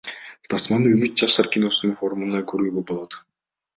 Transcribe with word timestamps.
Тасманы 0.53 0.93
Үмүт 0.95 1.21
жаштар 1.23 1.51
киносунун 1.57 1.99
форумунда 2.01 2.41
көрүүгө 2.53 2.87
болот. 2.93 3.19